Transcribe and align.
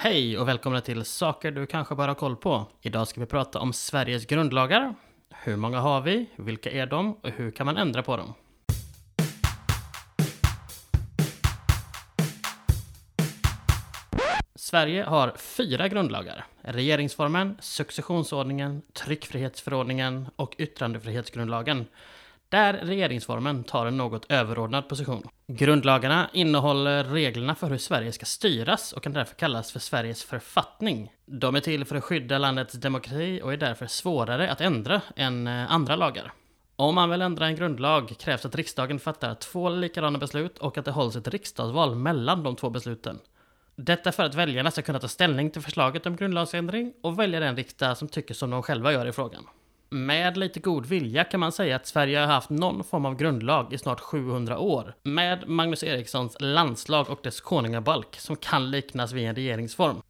Hej 0.00 0.38
och 0.38 0.48
välkomna 0.48 0.80
till 0.80 1.04
Saker 1.04 1.50
du 1.50 1.66
kanske 1.66 1.94
bara 1.94 2.10
har 2.10 2.14
koll 2.14 2.36
på. 2.36 2.66
Idag 2.80 3.08
ska 3.08 3.20
vi 3.20 3.26
prata 3.26 3.58
om 3.58 3.72
Sveriges 3.72 4.26
grundlagar. 4.26 4.94
Hur 5.30 5.56
många 5.56 5.80
har 5.80 6.00
vi? 6.00 6.26
Vilka 6.36 6.70
är 6.70 6.86
de? 6.86 7.12
Och 7.12 7.30
hur 7.30 7.50
kan 7.50 7.66
man 7.66 7.76
ändra 7.76 8.02
på 8.02 8.16
dem? 8.16 8.34
Sverige 14.54 15.02
har 15.02 15.32
fyra 15.36 15.88
grundlagar. 15.88 16.46
Regeringsformen, 16.62 17.56
successionsordningen, 17.60 18.82
tryckfrihetsförordningen 18.92 20.28
och 20.36 20.54
yttrandefrihetsgrundlagen 20.58 21.86
där 22.48 22.72
regeringsformen 22.72 23.64
tar 23.64 23.86
en 23.86 23.96
något 23.96 24.32
överordnad 24.32 24.88
position. 24.88 25.28
Grundlagarna 25.46 26.30
innehåller 26.32 27.04
reglerna 27.04 27.54
för 27.54 27.70
hur 27.70 27.78
Sverige 27.78 28.12
ska 28.12 28.26
styras 28.26 28.92
och 28.92 29.02
kan 29.02 29.12
därför 29.12 29.34
kallas 29.34 29.72
för 29.72 29.80
Sveriges 29.80 30.24
författning. 30.24 31.12
De 31.26 31.56
är 31.56 31.60
till 31.60 31.84
för 31.84 31.96
att 31.96 32.04
skydda 32.04 32.38
landets 32.38 32.74
demokrati 32.74 33.40
och 33.42 33.52
är 33.52 33.56
därför 33.56 33.86
svårare 33.86 34.50
att 34.50 34.60
ändra 34.60 35.00
än 35.16 35.46
eh, 35.46 35.72
andra 35.72 35.96
lagar. 35.96 36.32
Om 36.76 36.94
man 36.94 37.10
vill 37.10 37.22
ändra 37.22 37.46
en 37.46 37.56
grundlag 37.56 38.14
krävs 38.18 38.44
att 38.44 38.54
riksdagen 38.54 38.98
fattar 38.98 39.34
två 39.34 39.68
likadana 39.68 40.18
beslut 40.18 40.58
och 40.58 40.78
att 40.78 40.84
det 40.84 40.90
hålls 40.90 41.16
ett 41.16 41.28
riksdagsval 41.28 41.94
mellan 41.94 42.42
de 42.42 42.56
två 42.56 42.70
besluten. 42.70 43.18
Detta 43.76 44.12
för 44.12 44.22
att 44.22 44.34
väljarna 44.34 44.70
ska 44.70 44.82
kunna 44.82 44.98
ta 44.98 45.08
ställning 45.08 45.50
till 45.50 45.62
förslaget 45.62 46.06
om 46.06 46.16
grundlagsändring 46.16 46.92
och 47.02 47.18
välja 47.18 47.40
den 47.40 47.56
riksdag 47.56 47.96
som 47.96 48.08
tycker 48.08 48.34
som 48.34 48.50
de 48.50 48.62
själva 48.62 48.92
gör 48.92 49.06
i 49.06 49.12
frågan. 49.12 49.44
Med 49.90 50.36
lite 50.36 50.60
god 50.60 50.86
vilja 50.86 51.24
kan 51.24 51.40
man 51.40 51.52
säga 51.52 51.76
att 51.76 51.86
Sverige 51.86 52.18
har 52.18 52.26
haft 52.26 52.50
någon 52.50 52.84
form 52.84 53.04
av 53.04 53.16
grundlag 53.16 53.72
i 53.72 53.78
snart 53.78 54.00
700 54.00 54.58
år. 54.58 54.94
Med 55.02 55.48
Magnus 55.48 55.82
Erikssons 55.82 56.36
landslag 56.40 57.10
och 57.10 57.20
dess 57.22 57.40
konungabalk 57.40 58.16
som 58.16 58.36
kan 58.36 58.70
liknas 58.70 59.12
vid 59.12 59.28
en 59.28 59.34
regeringsform. 59.34 60.02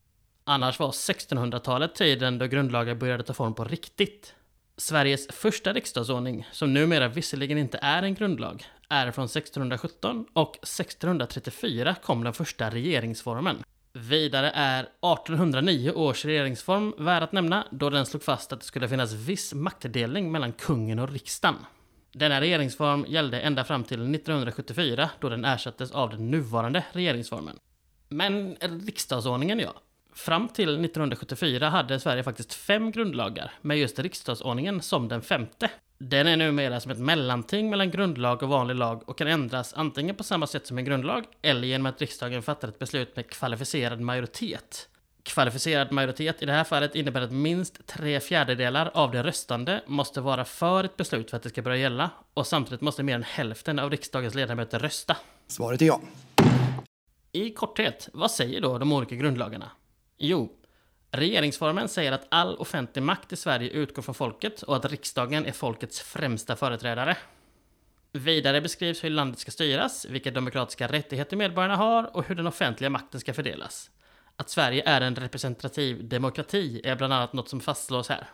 Annars 0.45 0.79
var 0.79 0.91
1600-talet 0.91 1.95
tiden 1.95 2.39
då 2.39 2.47
grundlagar 2.47 2.95
började 2.95 3.23
ta 3.23 3.35
form 3.35 3.55
på 3.55 3.65
riktigt. 3.65 4.35
Sveriges 4.77 5.27
första 5.29 5.73
riksdagsordning, 5.73 6.47
som 6.53 6.75
numera 6.75 7.09
visserligen 7.09 7.59
inte 7.59 7.79
är 7.83 8.03
en 8.03 8.15
grundlag, 8.15 8.65
är 8.89 9.11
från 9.11 9.25
1617 9.25 10.27
och 10.33 10.57
1634 10.57 11.95
kom 12.03 12.25
den 12.25 12.33
första 12.33 12.71
regeringsformen. 12.71 13.63
Vidare 14.09 14.51
är 14.55 14.81
1809 14.83 15.93
års 15.93 16.25
regeringsform 16.25 16.95
värd 16.99 17.23
att 17.23 17.33
nämna 17.33 17.67
då 17.71 17.91
den 17.91 18.07
slog 18.07 18.23
fast 18.23 18.53
att 18.53 18.61
det 18.61 18.67
skulle 18.67 18.89
finnas 18.89 19.13
viss 19.13 19.55
maktdelning 19.55 20.33
mellan 20.33 20.53
kungen 20.53 20.99
och 20.99 21.11
riksdagen. 21.11 21.57
Denna 22.13 22.41
regeringsform 22.41 23.05
gällde 23.09 23.41
ända 23.41 23.65
fram 23.65 23.85
till 23.85 24.15
1974 24.15 25.11
då 25.21 25.29
den 25.29 25.45
ersattes 25.45 25.91
av 25.91 26.11
den 26.11 26.31
nuvarande 26.31 26.85
regeringsformen. 26.93 27.59
Men 28.09 28.57
riksdagsordningen 28.61 29.59
ja. 29.59 29.75
Fram 30.19 30.49
till 30.49 30.69
1974 30.69 31.69
hade 31.69 32.01
Sverige 32.01 32.23
faktiskt 32.23 32.55
fem 32.55 32.91
grundlagar, 32.91 33.53
med 33.61 33.79
just 33.79 33.99
riksdagsordningen 33.99 34.83
som 34.83 35.09
den 35.09 35.23
femte. 35.23 35.71
Den 35.99 36.27
är 36.27 36.37
numera 36.37 36.81
som 36.81 36.91
ett 36.91 36.99
mellanting 36.99 37.71
mellan 37.71 37.91
grundlag 37.91 38.43
och 38.43 38.49
vanlig 38.49 38.75
lag 38.75 39.09
och 39.09 39.19
kan 39.19 39.27
ändras 39.27 39.75
antingen 39.75 40.15
på 40.15 40.25
samma 40.25 40.47
sätt 40.47 40.67
som 40.67 40.79
en 40.79 40.85
grundlag 40.85 41.25
eller 41.43 41.69
genom 41.69 41.87
att 41.87 42.01
riksdagen 42.01 42.43
fattar 42.43 42.69
ett 42.69 42.79
beslut 42.79 43.17
med 43.17 43.31
kvalificerad 43.31 44.01
majoritet. 44.01 44.89
Kvalificerad 45.23 45.93
majoritet 45.93 46.43
i 46.43 46.47
det 46.47 46.53
här 46.53 46.65
fallet 46.65 46.95
innebär 46.95 47.21
att 47.21 47.33
minst 47.33 47.87
tre 47.87 48.21
fjärdedelar 48.21 48.91
av 48.95 49.11
de 49.11 49.23
röstande 49.23 49.83
måste 49.87 50.21
vara 50.21 50.45
för 50.45 50.85
ett 50.85 50.97
beslut 50.97 51.31
för 51.31 51.37
att 51.37 51.43
det 51.43 51.49
ska 51.49 51.63
börja 51.63 51.77
gälla 51.77 52.11
och 52.35 52.47
samtidigt 52.47 52.81
måste 52.81 53.03
mer 53.03 53.15
än 53.15 53.23
hälften 53.23 53.79
av 53.79 53.91
riksdagens 53.91 54.35
ledamöter 54.35 54.79
rösta. 54.79 55.17
Svaret 55.47 55.83
är 55.83 55.87
ja. 55.87 56.01
I 57.33 57.51
korthet, 57.51 58.09
vad 58.13 58.31
säger 58.31 58.61
då 58.61 58.79
de 58.79 58.93
olika 58.93 59.15
grundlagarna? 59.15 59.71
Jo, 60.19 60.59
Regeringsformen 61.11 61.89
säger 61.89 62.13
att 62.13 62.27
all 62.29 62.57
offentlig 62.57 63.03
makt 63.03 63.33
i 63.33 63.37
Sverige 63.37 63.71
utgår 63.71 64.03
från 64.03 64.15
folket 64.15 64.63
och 64.63 64.77
att 64.77 64.85
riksdagen 64.85 65.47
är 65.47 65.53
folkets 65.53 66.01
främsta 66.01 66.57
företrädare. 66.57 67.17
Vidare 68.13 68.61
beskrivs 68.61 69.05
hur 69.05 69.11
landet 69.11 69.39
ska 69.39 69.51
styras, 69.51 70.07
vilka 70.11 70.31
demokratiska 70.31 70.87
rättigheter 70.87 71.37
medborgarna 71.37 71.77
har 71.77 72.17
och 72.17 72.25
hur 72.25 72.35
den 72.35 72.47
offentliga 72.47 72.91
makten 72.91 73.21
ska 73.21 73.35
fördelas. 73.35 73.91
Att 74.37 74.51
Sverige 74.51 74.83
är 74.87 75.01
en 75.01 75.17
representativ 75.17 76.09
demokrati 76.09 76.81
är 76.85 76.97
bland 76.97 77.13
annat 77.13 77.33
något 77.33 77.49
som 77.49 77.61
fastslås 77.61 78.09
här. 78.09 78.27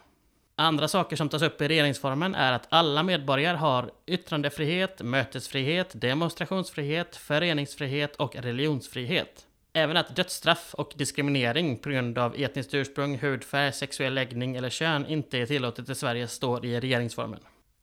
Andra 0.57 0.89
saker 0.89 1.17
som 1.17 1.29
tas 1.29 1.43
upp 1.43 1.61
i 1.61 1.69
regeringsformen 1.69 2.35
är 2.35 2.53
att 2.53 2.67
alla 2.69 3.03
medborgare 3.03 3.57
har 3.57 3.91
yttrandefrihet, 4.07 5.03
mötesfrihet, 5.03 6.01
demonstrationsfrihet, 6.01 7.17
föreningsfrihet 7.17 8.17
och 8.17 8.37
religionsfrihet. 8.37 9.47
Även 9.77 9.97
att 9.97 10.17
dödsstraff 10.17 10.75
och 10.75 10.93
diskriminering 10.97 11.77
på 11.77 11.89
grund 11.89 12.19
av 12.19 12.35
etniskt 12.37 12.75
ursprung, 12.75 13.19
hudfärg, 13.19 13.73
sexuell 13.73 14.15
läggning 14.15 14.57
eller 14.57 14.71
kön 14.71 15.07
inte 15.07 15.39
är 15.39 15.47
tillåtet 15.47 15.89
i 15.89 15.95
Sverige 15.95 16.29
står 16.29 16.65
i 16.65 16.81
regeringsformen. 16.81 17.41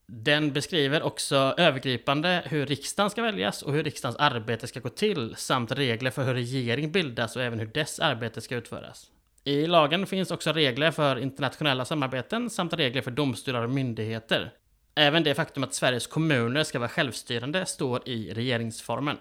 Den 0.07 0.53
beskriver 0.53 1.03
också 1.03 1.35
övergripande 1.57 2.44
hur 2.46 2.66
riksdagen 2.66 3.09
ska 3.09 3.22
väljas 3.22 3.62
och 3.62 3.74
hur 3.74 3.84
riksdagens 3.84 4.18
arbete 4.18 4.68
ska 4.68 4.80
gå 4.80 4.90
till 4.90 5.35
samt 5.38 5.72
regler 5.72 6.12
för 6.12 6.24
hur 6.24 6.34
regering 6.34 6.91
bildas 6.91 7.35
och 7.35 7.44
även 7.44 7.59
hur 7.59 7.66
dess 7.66 8.00
arbete 8.00 8.41
ska 8.41 8.56
utföras. 8.56 9.12
I 9.44 9.68
lagen 9.68 10.07
finns 10.07 10.31
också 10.31 10.51
regler 10.51 10.91
för 10.91 11.16
internationella 11.19 11.85
samarbeten 11.85 12.50
samt 12.50 12.74
regler 12.74 13.01
för 13.01 13.12
domstolar 13.12 13.63
och 13.63 13.69
myndigheter. 13.69 14.53
Även 14.96 15.24
det 15.24 15.35
faktum 15.35 15.63
att 15.63 15.74
Sveriges 15.74 16.07
kommuner 16.07 16.63
ska 16.63 16.80
vara 16.80 16.90
självstyrande 16.90 17.66
står 17.66 18.09
i 18.09 18.34
regeringsformen. 18.34 19.18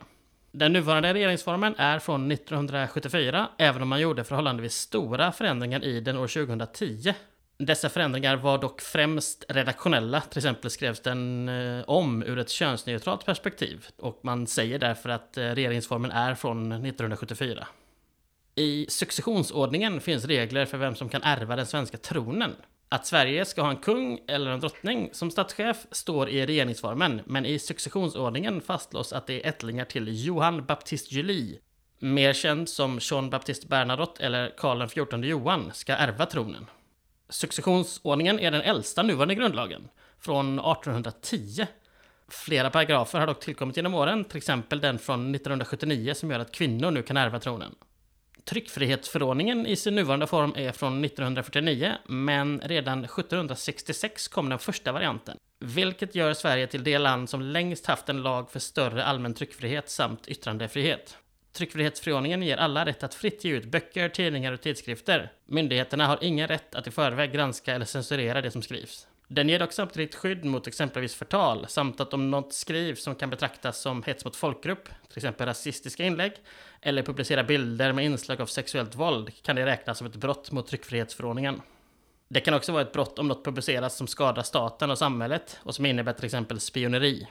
Den 0.52 0.72
nuvarande 0.72 1.14
regeringsformen 1.14 1.74
är 1.78 1.98
från 1.98 2.30
1974, 2.30 3.48
även 3.58 3.82
om 3.82 3.88
man 3.88 4.00
gjorde 4.00 4.24
förhållandevis 4.24 4.74
stora 4.74 5.32
förändringar 5.32 5.84
i 5.84 6.00
den 6.00 6.16
år 6.16 6.26
2010. 6.26 7.14
Dessa 7.58 7.88
förändringar 7.88 8.36
var 8.36 8.58
dock 8.58 8.80
främst 8.80 9.44
redaktionella, 9.48 10.20
till 10.20 10.38
exempel 10.38 10.70
skrevs 10.70 11.00
den 11.00 11.48
eh, 11.48 11.84
om 11.86 12.22
ur 12.22 12.38
ett 12.38 12.50
könsneutralt 12.50 13.26
perspektiv 13.26 13.86
och 13.96 14.20
man 14.22 14.46
säger 14.46 14.78
därför 14.78 15.08
att 15.08 15.36
eh, 15.36 15.42
regeringsformen 15.42 16.10
är 16.10 16.34
från 16.34 16.72
1974. 16.72 17.66
I 18.54 18.86
successionsordningen 18.88 20.00
finns 20.00 20.24
regler 20.24 20.66
för 20.66 20.78
vem 20.78 20.94
som 20.94 21.08
kan 21.08 21.22
ärva 21.22 21.56
den 21.56 21.66
svenska 21.66 21.98
tronen. 21.98 22.54
Att 22.92 23.06
Sverige 23.06 23.44
ska 23.44 23.62
ha 23.62 23.70
en 23.70 23.76
kung 23.76 24.20
eller 24.28 24.50
en 24.50 24.60
drottning 24.60 25.10
som 25.12 25.30
statschef 25.30 25.86
står 25.90 26.28
i 26.28 26.46
regeringsformen, 26.46 27.20
men 27.26 27.46
i 27.46 27.58
successionsordningen 27.58 28.60
fastslås 28.60 29.12
att 29.12 29.26
det 29.26 29.44
är 29.44 29.48
ättlingar 29.48 29.84
till 29.84 30.24
Johan 30.26 30.66
Baptiste 30.66 31.14
Julie, 31.14 31.58
mer 31.98 32.32
känd 32.32 32.68
som 32.68 32.98
Jean 33.02 33.30
Baptiste 33.30 33.66
Bernadotte 33.66 34.24
eller 34.24 34.54
Karl 34.56 34.88
XIV 34.88 35.24
Johan, 35.24 35.70
ska 35.74 35.92
ärva 35.92 36.26
tronen. 36.26 36.66
Successionsordningen 37.28 38.40
är 38.40 38.50
den 38.50 38.62
äldsta 38.62 39.02
nuvarande 39.02 39.34
grundlagen, 39.34 39.88
från 40.20 40.58
1810. 40.58 41.66
Flera 42.28 42.70
paragrafer 42.70 43.20
har 43.20 43.26
dock 43.26 43.40
tillkommit 43.40 43.76
genom 43.76 43.94
åren, 43.94 44.24
till 44.24 44.36
exempel 44.36 44.80
den 44.80 44.98
från 44.98 45.34
1979 45.34 46.14
som 46.14 46.30
gör 46.30 46.38
att 46.38 46.52
kvinnor 46.52 46.90
nu 46.90 47.02
kan 47.02 47.16
ärva 47.16 47.40
tronen. 47.40 47.74
Tryckfrihetsförordningen 48.44 49.66
i 49.66 49.76
sin 49.76 49.94
nuvarande 49.94 50.26
form 50.26 50.54
är 50.56 50.72
från 50.72 51.04
1949, 51.04 51.92
men 52.06 52.60
redan 52.60 53.04
1766 53.04 54.28
kom 54.28 54.48
den 54.48 54.58
första 54.58 54.92
varianten. 54.92 55.36
Vilket 55.60 56.14
gör 56.14 56.34
Sverige 56.34 56.66
till 56.66 56.84
det 56.84 56.98
land 56.98 57.30
som 57.30 57.42
längst 57.42 57.86
haft 57.86 58.08
en 58.08 58.22
lag 58.22 58.50
för 58.50 58.58
större 58.58 59.04
allmän 59.04 59.34
tryckfrihet 59.34 59.90
samt 59.90 60.28
yttrandefrihet. 60.28 61.16
Tryckfrihetsförordningen 61.52 62.42
ger 62.42 62.56
alla 62.56 62.86
rätt 62.86 63.02
att 63.02 63.14
fritt 63.14 63.44
ge 63.44 63.52
ut 63.52 63.64
böcker, 63.64 64.08
tidningar 64.08 64.52
och 64.52 64.60
tidskrifter. 64.60 65.32
Myndigheterna 65.46 66.06
har 66.06 66.18
ingen 66.20 66.48
rätt 66.48 66.74
att 66.74 66.86
i 66.86 66.90
förväg 66.90 67.32
granska 67.32 67.74
eller 67.74 67.86
censurera 67.86 68.40
det 68.40 68.50
som 68.50 68.62
skrivs. 68.62 69.06
Den 69.32 69.48
ger 69.48 69.58
dock 69.58 69.72
samtidigt 69.72 70.14
skydd 70.14 70.44
mot 70.44 70.66
exempelvis 70.66 71.14
förtal, 71.14 71.66
samt 71.68 72.00
att 72.00 72.14
om 72.14 72.30
något 72.30 72.52
skrivs 72.52 73.02
som 73.02 73.14
kan 73.14 73.30
betraktas 73.30 73.80
som 73.80 74.02
hets 74.02 74.24
mot 74.24 74.36
folkgrupp, 74.36 74.88
till 75.08 75.18
exempel 75.18 75.46
rasistiska 75.46 76.04
inlägg, 76.04 76.32
eller 76.80 77.02
publicera 77.02 77.44
bilder 77.44 77.92
med 77.92 78.04
inslag 78.04 78.40
av 78.40 78.46
sexuellt 78.46 78.94
våld, 78.94 79.42
kan 79.42 79.56
det 79.56 79.66
räknas 79.66 79.98
som 79.98 80.06
ett 80.06 80.16
brott 80.16 80.52
mot 80.52 80.66
tryckfrihetsförordningen. 80.66 81.62
Det 82.28 82.40
kan 82.40 82.54
också 82.54 82.72
vara 82.72 82.82
ett 82.82 82.92
brott 82.92 83.18
om 83.18 83.28
något 83.28 83.44
publiceras 83.44 83.96
som 83.96 84.06
skadar 84.06 84.42
staten 84.42 84.90
och 84.90 84.98
samhället 84.98 85.60
och 85.62 85.74
som 85.74 85.86
innebär 85.86 86.12
till 86.12 86.24
exempel 86.24 86.60
spioneri. 86.60 87.26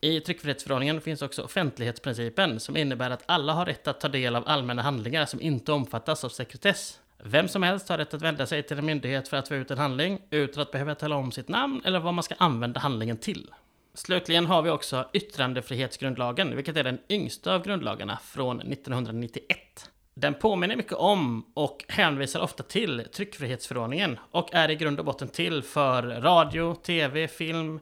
I 0.00 0.20
tryckfrihetsförordningen 0.20 1.00
finns 1.00 1.22
också 1.22 1.42
offentlighetsprincipen 1.42 2.60
som 2.60 2.76
innebär 2.76 3.10
att 3.10 3.22
alla 3.26 3.52
har 3.52 3.66
rätt 3.66 3.88
att 3.88 4.00
ta 4.00 4.08
del 4.08 4.36
av 4.36 4.44
allmänna 4.46 4.82
handlingar 4.82 5.26
som 5.26 5.40
inte 5.40 5.72
omfattas 5.72 6.24
av 6.24 6.28
sekretess. 6.28 7.00
Vem 7.28 7.48
som 7.48 7.62
helst 7.62 7.88
har 7.88 7.98
rätt 7.98 8.14
att 8.14 8.22
vända 8.22 8.46
sig 8.46 8.62
till 8.62 8.78
en 8.78 8.86
myndighet 8.86 9.28
för 9.28 9.36
att 9.36 9.48
få 9.48 9.54
ut 9.54 9.70
en 9.70 9.78
handling 9.78 10.18
utan 10.30 10.62
att 10.62 10.70
behöva 10.70 10.94
tala 10.94 11.16
om 11.16 11.32
sitt 11.32 11.48
namn 11.48 11.82
eller 11.84 12.00
vad 12.00 12.14
man 12.14 12.22
ska 12.22 12.34
använda 12.38 12.80
handlingen 12.80 13.16
till. 13.16 13.50
Slutligen 13.94 14.46
har 14.46 14.62
vi 14.62 14.70
också 14.70 15.08
yttrandefrihetsgrundlagen, 15.12 16.56
vilket 16.56 16.76
är 16.76 16.84
den 16.84 16.98
yngsta 17.08 17.54
av 17.54 17.64
grundlagarna 17.64 18.18
från 18.24 18.60
1991. 18.60 19.90
Den 20.14 20.34
påminner 20.34 20.76
mycket 20.76 20.92
om 20.92 21.46
och 21.54 21.84
hänvisar 21.88 22.40
ofta 22.40 22.62
till 22.62 23.04
tryckfrihetsförordningen 23.12 24.18
och 24.30 24.54
är 24.54 24.70
i 24.70 24.76
grund 24.76 24.98
och 24.98 25.04
botten 25.04 25.28
till 25.28 25.62
för 25.62 26.02
radio, 26.02 26.74
tv, 26.74 27.28
film, 27.28 27.80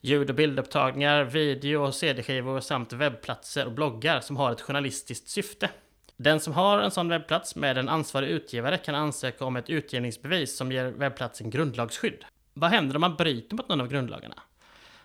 ljud 0.00 0.30
och 0.30 0.36
bildupptagningar, 0.36 1.24
video 1.24 1.86
och 1.86 1.94
cd-skivor 1.94 2.60
samt 2.60 2.92
webbplatser 2.92 3.66
och 3.66 3.72
bloggar 3.72 4.20
som 4.20 4.36
har 4.36 4.52
ett 4.52 4.60
journalistiskt 4.60 5.28
syfte. 5.28 5.70
Den 6.16 6.40
som 6.40 6.52
har 6.52 6.78
en 6.78 6.90
sån 6.90 7.08
webbplats 7.08 7.56
med 7.56 7.78
en 7.78 7.88
ansvarig 7.88 8.28
utgivare 8.28 8.78
kan 8.78 8.94
ansöka 8.94 9.44
om 9.44 9.56
ett 9.56 9.70
utgivningsbevis 9.70 10.56
som 10.56 10.72
ger 10.72 10.84
webbplatsen 10.84 11.50
grundlagsskydd. 11.50 12.24
Vad 12.54 12.70
händer 12.70 12.94
om 12.94 13.00
man 13.00 13.14
bryter 13.14 13.56
mot 13.56 13.68
någon 13.68 13.80
av 13.80 13.88
grundlagarna? 13.88 14.42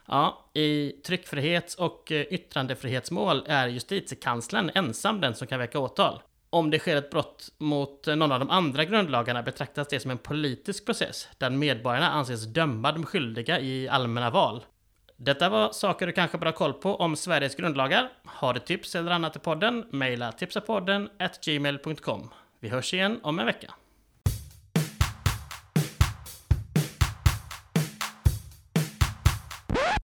Ja, 0.06 0.46
i 0.54 0.92
tryckfrihets 0.92 1.76
och 1.76 2.12
eh, 2.12 2.22
yttrandefrihetsmål 2.22 3.44
är 3.48 3.68
justitiekanslern 3.68 4.72
ensam 4.76 5.22
den 5.22 5.36
som 5.36 5.48
kan 5.48 5.60
väcka 5.60 5.80
åtal. 5.80 6.22
Om 6.50 6.70
det 6.70 6.80
sker 6.80 6.96
ett 6.96 7.12
brott 7.12 7.50
mot 7.58 8.08
eh, 8.08 8.16
någon 8.16 8.32
av 8.32 8.40
de 8.40 8.50
andra 8.50 8.86
grundlagarna 8.86 9.44
betraktas 9.44 9.88
det 9.88 10.00
som 10.00 10.12
en 10.12 10.18
politisk 10.18 10.86
process 10.86 11.28
där 11.38 11.50
medborgarna 11.50 12.10
anses 12.10 12.46
döma 12.46 12.92
de 12.92 13.06
skyldiga 13.06 13.60
i 13.60 13.90
allmänna 13.90 14.30
val. 14.30 14.64
Detta 15.22 15.50
var 15.50 15.72
saker 15.72 16.08
du 16.08 16.14
kanske 16.14 16.38
bör 16.38 16.46
ha 16.46 16.54
koll 16.54 16.74
på 16.74 16.96
om 16.96 17.16
Sveriges 17.16 17.56
grundlagar. 17.56 18.10
Har 18.26 18.54
du 18.54 18.60
tips 18.60 18.96
eller 18.96 19.12
annat 19.12 19.36
i 19.36 19.40
podden? 19.40 19.86
Mejla 19.92 20.32
tipsapodden 20.32 21.10
gmail.com. 21.46 22.30
Vi 22.60 22.70
hörs 22.70 22.94
igen 22.94 23.20
om 23.24 23.40
en 23.40 23.46
vecka. 23.46 23.74